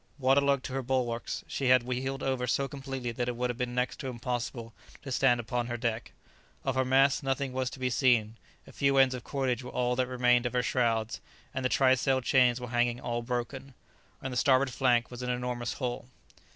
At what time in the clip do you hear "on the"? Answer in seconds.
14.23-14.37